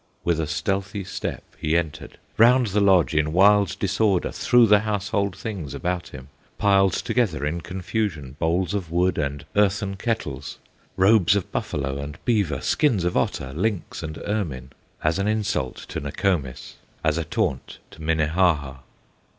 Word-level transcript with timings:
With 0.23 0.39
a 0.39 0.47
stealthy 0.47 1.03
step 1.03 1.43
he 1.59 1.77
entered, 1.77 2.17
Round 2.35 2.65
the 2.65 2.81
lodge 2.81 3.13
in 3.13 3.33
wild 3.33 3.77
disorder 3.77 4.31
Threw 4.31 4.65
the 4.65 4.79
household 4.79 5.37
things 5.37 5.75
about 5.75 6.07
him, 6.07 6.29
Piled 6.57 6.93
together 6.93 7.45
in 7.45 7.61
confusion 7.61 8.35
Bowls 8.39 8.73
of 8.73 8.89
wood 8.89 9.19
and 9.19 9.45
earthen 9.55 9.97
kettles, 9.97 10.57
Robes 10.97 11.35
of 11.35 11.51
buffalo 11.51 11.99
and 11.99 12.17
beaver, 12.25 12.61
Skins 12.61 13.03
of 13.03 13.15
otter, 13.15 13.53
lynx, 13.53 14.01
and 14.01 14.17
ermine, 14.25 14.71
As 15.03 15.19
an 15.19 15.27
insult 15.27 15.75
to 15.89 15.99
Nokomis, 15.99 16.77
As 17.03 17.19
a 17.19 17.23
taunt 17.23 17.77
to 17.91 18.01
Minnehaha. 18.01 18.77